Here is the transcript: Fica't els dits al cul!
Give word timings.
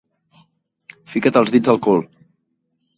Fica't 1.13 1.39
els 1.43 1.55
dits 1.57 1.75
al 1.77 1.83
cul! 1.89 2.05